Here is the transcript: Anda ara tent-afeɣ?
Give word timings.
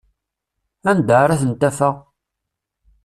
Anda 0.91 1.15
ara 1.23 1.39
tent-afeɣ? 1.41 1.95